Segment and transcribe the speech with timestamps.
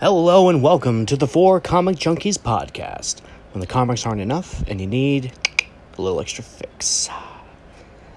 [0.00, 3.20] Hello and welcome to the For Comic Junkies podcast.
[3.50, 5.32] When the comics aren't enough and you need
[5.96, 7.08] a little extra fix.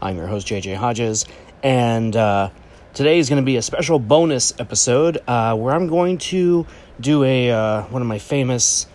[0.00, 1.26] I'm your host, JJ Hodges,
[1.62, 2.48] and uh,
[2.94, 6.66] today is going to be a special bonus episode uh, where I'm going to
[6.98, 8.86] do a uh, one of my famous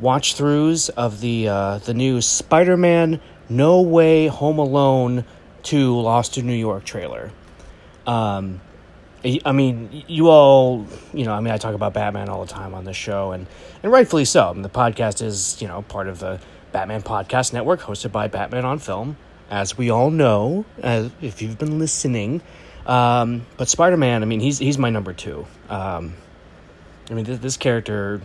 [0.00, 5.24] watch throughs of the uh, the new Spider-Man No Way Home Alone
[5.62, 7.30] 2 Lost in New York trailer.
[8.08, 8.60] Um,
[9.24, 12.74] I mean, you all, you know, I mean, I talk about Batman all the time
[12.74, 13.46] on this show, and,
[13.82, 14.50] and rightfully so.
[14.50, 16.40] I mean, the podcast is, you know, part of the
[16.72, 19.16] Batman Podcast Network, hosted by Batman on Film,
[19.50, 22.42] as we all know, as if you've been listening.
[22.86, 25.46] Um, but Spider Man, I mean, he's he's my number two.
[25.70, 26.14] Um,
[27.10, 28.20] I mean, this, this character,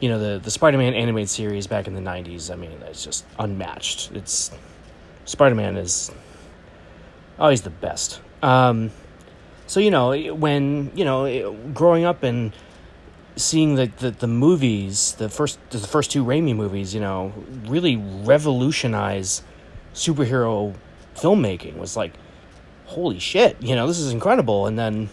[0.00, 2.50] you know, the the Spider Man animated series back in the '90s.
[2.50, 4.10] I mean, it's just unmatched.
[4.12, 4.50] It's
[5.24, 6.10] Spider Man is
[7.38, 8.20] always the best.
[8.42, 8.90] Um,
[9.72, 12.52] so you know when you know growing up and
[13.36, 17.32] seeing the, the, the movies the first the first two Raimi movies you know
[17.66, 19.42] really revolutionize
[19.94, 20.74] superhero
[21.14, 22.12] filmmaking was like
[22.84, 24.66] holy shit you know this is incredible.
[24.66, 25.08] And then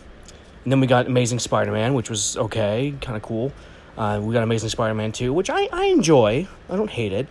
[0.64, 3.54] and then we got Amazing Spider-Man which was okay kind of cool.
[3.98, 6.50] Uh, we got Amazing Spider-Man 2 which I, I enjoy.
[6.70, 7.28] I don't hate it.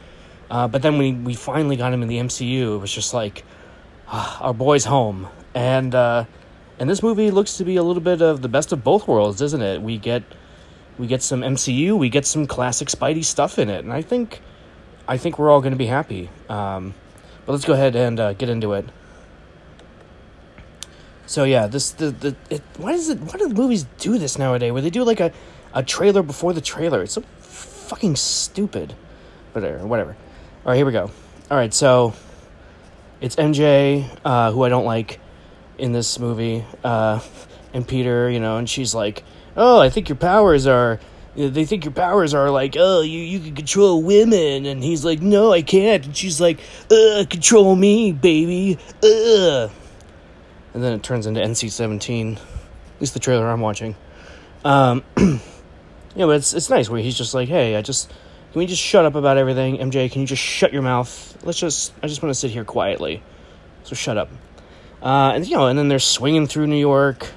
[0.50, 3.44] Uh, but then when we finally got him in the MCU it was just like
[4.06, 5.28] uh, our boy's home.
[5.54, 6.24] And uh,
[6.78, 9.38] and this movie looks to be a little bit of the best of both worlds,
[9.38, 9.82] doesn't it?
[9.82, 10.22] We get
[10.98, 14.40] we get some MCU, we get some classic Spidey stuff in it, and I think
[15.06, 16.30] I think we're all going to be happy.
[16.48, 16.94] Um,
[17.46, 18.84] but let's go ahead and uh, get into it.
[21.26, 24.38] So yeah, this the the it, why does it why do the movies do this
[24.38, 24.72] nowadays?
[24.72, 25.32] Where they do like a,
[25.74, 27.02] a trailer before the trailer?
[27.02, 28.94] It's so fucking stupid.
[29.52, 30.16] But uh, whatever.
[30.64, 31.10] All right, here we go.
[31.50, 32.14] All right, so
[33.20, 35.20] it's MJ, uh, who I don't like
[35.78, 37.20] in this movie, uh,
[37.72, 39.24] and Peter, you know, and she's like,
[39.56, 41.00] "Oh, I think your powers are."
[41.36, 45.20] They think your powers are like, oh, you you can control women, and he's like,
[45.20, 46.04] no, I can't.
[46.04, 46.58] And she's like,
[46.90, 49.68] uh, control me, baby, uh.
[50.74, 53.94] And then it turns into NC seventeen, at least the trailer I'm watching.
[54.64, 55.38] Um, yeah,
[56.26, 58.10] but it's it's nice where he's just like, hey, I just
[58.52, 60.10] can we just shut up about everything, MJ?
[60.10, 61.38] Can you just shut your mouth?
[61.44, 63.22] Let's just I just want to sit here quietly,
[63.84, 64.28] so shut up.
[65.02, 67.28] Uh, and you know, and then they're swinging through New York,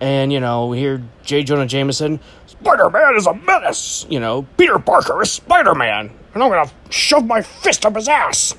[0.00, 1.42] and you know, we hear J.
[1.42, 4.06] Jonah Jameson, Spider Man is a menace.
[4.08, 8.08] You know, Peter Parker is Spider Man, and I'm gonna shove my fist up his
[8.08, 8.54] ass.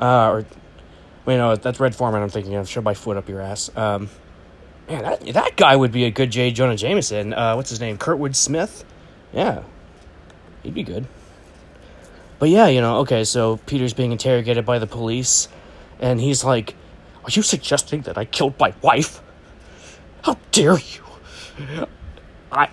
[0.00, 0.46] Uh, or,
[1.26, 2.22] you know, that's Red Foreman.
[2.22, 3.70] I'm thinking of shove my foot up your ass.
[3.76, 4.08] Um,
[4.88, 6.50] man, that that guy would be a good J.
[6.50, 7.32] Jonah Jameson.
[7.32, 7.98] Uh, what's his name?
[7.98, 8.84] Kurtwood Smith.
[9.32, 9.62] Yeah,
[10.62, 11.06] he'd be good.
[12.40, 15.48] But yeah, you know, okay, so Peter's being interrogated by the police,
[16.00, 16.74] and he's like,
[17.24, 19.20] are you suggesting that I killed my wife?
[20.22, 21.02] How dare you?
[22.52, 22.70] I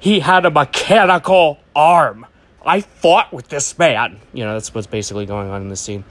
[0.00, 2.26] he had a mechanical arm.
[2.64, 4.20] I fought with this man.
[4.32, 6.04] You know, that's what's basically going on in this scene.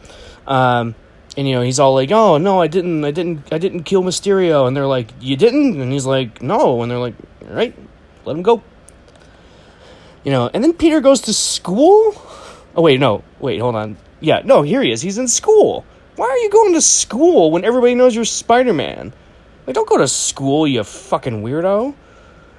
[0.48, 0.96] Um,
[1.38, 4.04] and you know, he's all like, "Oh no, I didn't, I didn't, I didn't kill
[4.04, 7.16] Mysterio." And they're like, "You didn't?" And he's like, "No." And they're like,
[7.48, 7.76] "All right,
[8.26, 8.64] let him go."
[10.24, 12.16] You know, and then Peter goes to school.
[12.76, 13.98] Oh wait, no, wait, hold on.
[14.20, 15.02] Yeah, no, here he is.
[15.02, 15.86] He's in school.
[16.16, 19.14] Why are you going to school when everybody knows you're Spider Man?
[19.66, 21.96] Like, don't go to school, you fucking weirdo.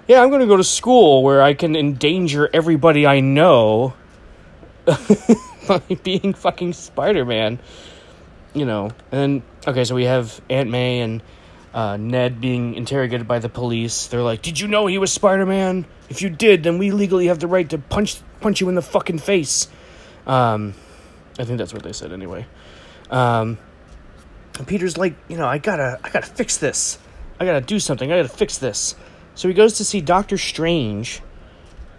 [0.09, 3.95] Yeah, I'm gonna go to school where I can endanger everybody I know
[5.69, 7.59] by being fucking Spider Man.
[8.53, 11.23] You know, and okay, so we have Aunt May and
[11.73, 14.07] uh, Ned being interrogated by the police.
[14.09, 15.87] They're like, "Did you know he was Spider Man?
[16.11, 18.83] If you did, then we legally have the right to punch punch you in the
[18.83, 19.69] fucking face."
[20.27, 20.75] Um,
[21.39, 22.47] I think that's what they said anyway.
[23.15, 23.59] Um,
[24.59, 26.99] and Peter's like, you know, I gotta, I gotta fix this.
[27.39, 28.11] I gotta do something.
[28.11, 28.97] I gotta fix this.
[29.37, 31.23] So he goes to see Doctor Strange,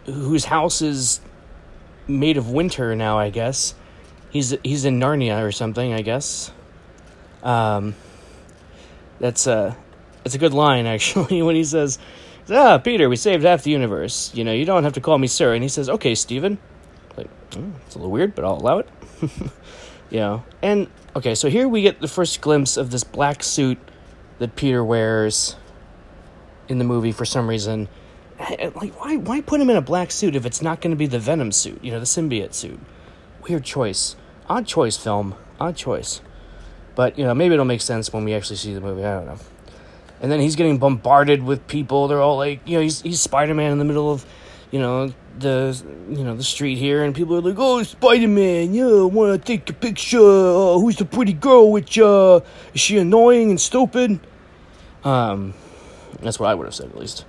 [0.06, 1.22] whose house is
[2.08, 3.18] made of winter now.
[3.18, 3.76] I guess
[4.30, 5.94] he's he's in Narnia or something.
[5.94, 6.52] I guess.
[7.44, 7.96] Um,
[9.20, 9.78] that's a
[10.24, 12.00] that's a good line actually when he says,
[12.50, 14.32] "Ah, Peter, we saved half the universe.
[14.34, 16.58] You know, you don't have to call me sir." And he says, "Okay, Stephen."
[17.18, 18.90] Like, oh, it's a little weird, but I'll allow it.
[20.10, 23.78] you know, and okay, so here we get the first glimpse of this black suit
[24.40, 25.56] that Peter wears
[26.68, 27.88] in the movie for some reason.
[28.40, 30.98] Eh, like, why why put him in a black suit if it's not going to
[30.98, 31.84] be the Venom suit?
[31.84, 32.80] You know, the symbiote suit.
[33.48, 34.16] Weird choice.
[34.48, 35.36] Odd choice, film.
[35.60, 36.22] Odd choice.
[36.96, 39.04] But you know, maybe it'll make sense when we actually see the movie.
[39.04, 39.40] I don't know.
[40.22, 42.08] And then he's getting bombarded with people.
[42.08, 44.26] They're all like, you know, he's he's Spider Man in the middle of,
[44.72, 48.74] you know, the you know the street here, and people are like, "Oh, Spider Man,
[48.74, 50.20] yeah, want to take a picture.
[50.20, 52.42] Uh, who's the pretty girl with uh,
[52.74, 54.20] is she annoying and stupid?"
[55.04, 55.54] Um,
[56.22, 57.26] that's what I would have said at least.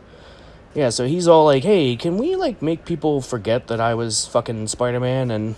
[0.74, 4.26] yeah, so he's all like, "Hey, can we like make people forget that I was
[4.26, 5.56] fucking Spider Man?" And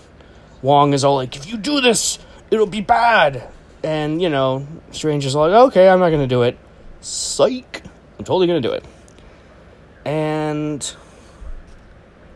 [0.63, 2.19] Wong is all like, "If you do this,
[2.51, 3.49] it'll be bad."
[3.83, 6.59] And you know, Strange is like, "Okay, I'm not gonna do it."
[7.01, 7.83] Psych!
[8.19, 8.85] I'm totally gonna do it.
[10.05, 10.83] And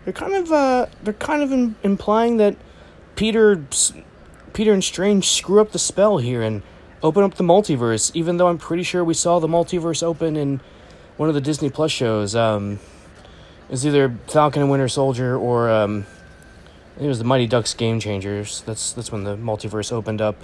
[0.05, 2.57] they're kind of uh, they're kind of in, implying that
[3.17, 3.65] Peter,
[4.53, 6.63] Peter and Strange screw up the spell here and
[7.03, 8.11] open up the multiverse.
[8.15, 10.61] Even though I'm pretty sure we saw the multiverse open in
[11.17, 12.35] one of the Disney Plus shows.
[12.35, 12.81] Um,
[13.71, 16.07] it's either Falcon and Winter Soldier or um,
[17.01, 18.63] it was the Mighty Ducks Game Changers.
[18.63, 20.37] That's that's when the multiverse opened up.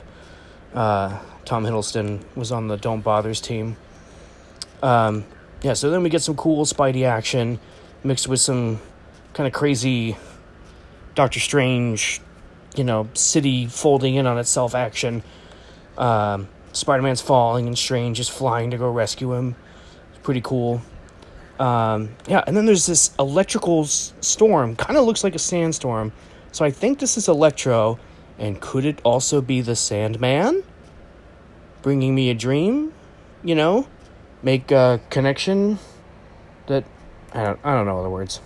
[0.74, 3.76] Uh, Tom Hiddleston was on the Don't Bothers team.
[4.82, 5.24] Um,
[5.62, 7.58] yeah, so then we get some cool Spidey action
[8.04, 8.80] mixed with some
[9.34, 10.16] kind of crazy
[11.14, 12.20] Doctor Strange,
[12.76, 15.22] you know, city folding in on itself action.
[15.96, 19.56] Um, Spider Man's falling and Strange is flying to go rescue him
[20.28, 20.82] pretty cool.
[21.58, 24.76] Um, yeah, and then there's this electrical s- storm.
[24.76, 26.12] Kind of looks like a sandstorm.
[26.52, 27.98] So I think this is Electro.
[28.38, 30.62] And could it also be the Sandman?
[31.80, 32.92] Bringing me a dream?
[33.42, 33.88] You know?
[34.42, 35.78] Make a connection
[36.66, 36.84] that
[37.32, 38.40] I don't I don't know the words.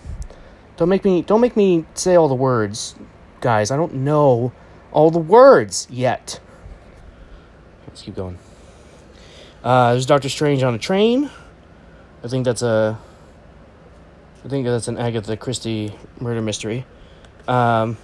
[0.82, 2.96] Don't make me don't make me say all the words,
[3.40, 3.70] guys.
[3.70, 4.50] I don't know
[4.90, 6.40] all the words yet.
[7.86, 8.36] Let's keep going.
[9.62, 11.30] Uh, there's Doctor Strange on a train.
[12.24, 12.98] I think that's a.
[14.44, 16.84] I think that's an Agatha Christie murder mystery.
[17.46, 17.96] Um,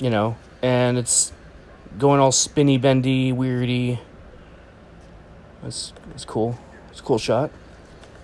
[0.00, 1.30] you know, and it's
[1.98, 3.98] going all spinny, bendy, weirdy.
[5.62, 6.58] That's that's cool.
[6.90, 7.50] It's a cool shot.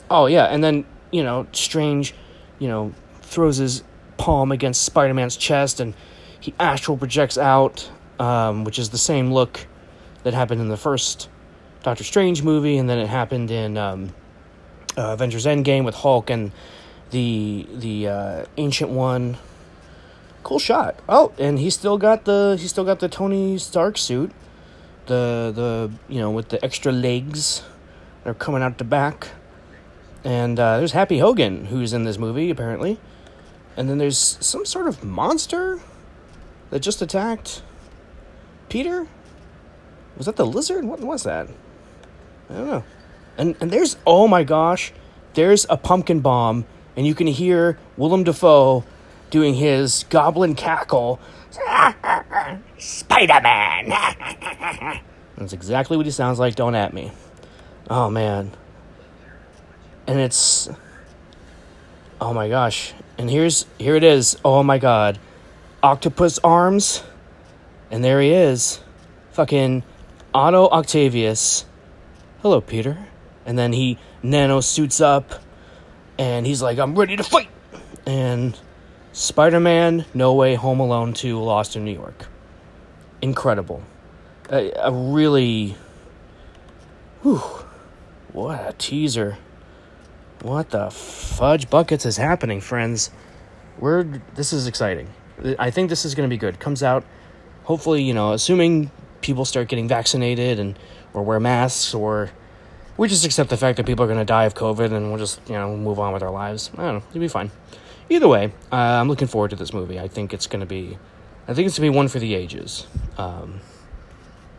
[0.09, 2.15] Oh yeah, and then you know, Strange,
[2.59, 3.83] you know, throws his
[4.21, 5.95] palm against Spider Man's chest, and
[6.39, 9.67] he astral projects out, um, which is the same look
[10.25, 11.31] that happened in the first
[11.83, 14.13] Doctor Strange movie, and then it happened in um,
[14.99, 16.53] uh, Avengers Endgame with Hulk and
[17.11, 19.39] the the uh, Ancient One.
[20.43, 21.01] Cool shot.
[21.09, 24.33] Oh, and he still got the he still got the Tony Stark suit,
[25.07, 27.63] the the you know with the extra legs
[28.23, 29.29] that are coming out the back.
[30.23, 33.01] And uh, there's Happy Hogan who's in this movie apparently,
[33.77, 35.81] and then there's some sort of monster
[36.71, 37.63] that just attacked
[38.69, 39.07] Peter.
[40.17, 40.85] Was that the lizard?
[40.85, 41.49] What was that?
[42.49, 42.85] I don't know.
[43.39, 44.93] And and there's oh my gosh,
[45.35, 48.85] there's a pumpkin bomb, and you can hear Willem Dafoe
[49.31, 51.21] doing his goblin cackle.
[52.79, 53.89] Spider Man.
[55.37, 56.55] That's exactly what he sounds like.
[56.55, 57.13] Don't at me.
[57.89, 58.53] Oh man.
[60.07, 60.69] And it's
[62.21, 62.93] oh my gosh.
[63.19, 64.37] And here's here it is.
[64.45, 65.19] Oh my god.
[65.83, 67.03] Octopus arms.
[67.91, 68.81] And there he is.
[69.33, 69.83] Fucking
[70.33, 71.65] Otto Octavius.
[72.43, 72.99] Hello, Peter.
[73.45, 75.35] And then he nano suits up
[76.19, 77.49] and he's like, I'm ready to fight.
[78.07, 78.59] And
[79.13, 82.27] Spider Man, No Way Home Alone 2, Lost in New York.
[83.23, 83.83] Incredible.
[84.51, 85.77] A, a really.
[87.23, 87.43] Whew.
[88.33, 89.39] What a teaser.
[90.43, 93.11] What the fudge buckets is happening, friends?
[93.79, 94.05] We're.
[94.35, 95.09] This is exciting.
[95.59, 96.59] I think this is going to be good.
[96.59, 97.05] Comes out,
[97.65, 98.91] hopefully, you know, assuming
[99.21, 100.79] people start getting vaccinated and
[101.13, 102.31] or wear masks or
[102.97, 105.19] we just accept the fact that people are going to die of COVID and we'll
[105.19, 106.71] just, you know, move on with our lives.
[106.77, 107.03] I don't know.
[107.11, 107.51] It'll be fine.
[108.09, 109.99] Either way, uh, I'm looking forward to this movie.
[109.99, 110.99] I think it's going to be,
[111.49, 112.87] I think it's going to be one for the ages.
[113.17, 113.61] Um,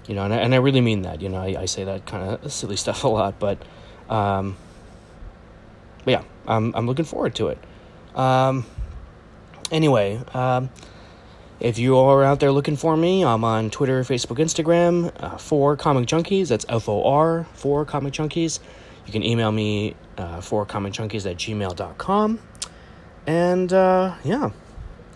[0.07, 1.21] you know, and I, and I really mean that.
[1.21, 3.61] You know, I, I say that kind of silly stuff a lot, but,
[4.09, 4.57] um,
[6.03, 7.57] but yeah, I'm, I'm looking forward to it.
[8.15, 8.65] Um,
[9.71, 10.69] anyway, um,
[11.59, 15.77] if you are out there looking for me, I'm on Twitter, Facebook, Instagram uh, for
[15.77, 16.47] Comic Junkies.
[16.47, 18.59] That's F O R for Comic Junkies.
[19.05, 22.39] You can email me uh, for Comic Junkies at gmail.com.
[23.27, 24.51] And uh, yeah,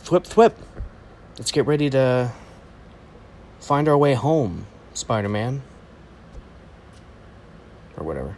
[0.03, 0.53] thwip thwip.
[1.37, 2.31] Let's get ready to
[3.59, 5.63] find our way home, Spider Man.
[7.97, 8.37] Or whatever.